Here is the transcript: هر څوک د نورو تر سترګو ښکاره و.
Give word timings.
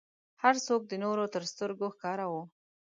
هر 0.43 0.55
څوک 0.67 0.81
د 0.87 0.93
نورو 1.03 1.25
تر 1.33 1.43
سترګو 1.51 1.85
ښکاره 1.95 2.25
و. 2.31 2.33